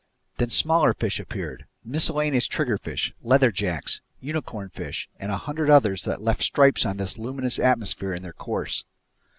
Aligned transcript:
Then 0.37 0.49
smaller 0.49 0.95
fish 0.95 1.19
appeared: 1.19 1.67
miscellaneous 1.85 2.47
triggerfish, 2.47 3.13
leather 3.21 3.51
jacks, 3.51 4.01
unicornfish, 4.19 5.07
and 5.19 5.31
a 5.31 5.37
hundred 5.37 5.69
others 5.69 6.05
that 6.05 6.23
left 6.23 6.41
stripes 6.41 6.87
on 6.87 6.97
this 6.97 7.19
luminous 7.19 7.59
atmosphere 7.59 8.11
in 8.15 8.23
their 8.23 8.33
course. 8.33 8.83